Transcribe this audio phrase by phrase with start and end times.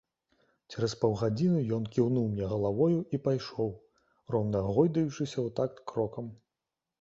[0.75, 3.69] Цераз паўгадзіны ён кіўнуў мне галавою і пайшоў,
[4.37, 6.33] роўна гойдаючыся ў такт крокам.